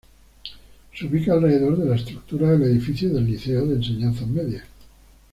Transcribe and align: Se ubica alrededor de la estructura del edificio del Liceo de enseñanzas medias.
Se 0.95 1.05
ubica 1.05 1.31
alrededor 1.33 1.77
de 1.77 1.85
la 1.85 1.95
estructura 1.95 2.49
del 2.49 2.63
edificio 2.63 3.13
del 3.13 3.27
Liceo 3.27 3.67
de 3.67 3.75
enseñanzas 3.75 4.27
medias. 4.27 4.65